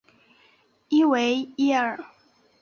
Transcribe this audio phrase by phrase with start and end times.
[0.89, 2.03] 伊维耶尔。